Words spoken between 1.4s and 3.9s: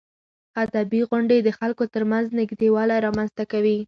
د خلکو ترمنځ نږدېوالی رامنځته کوي.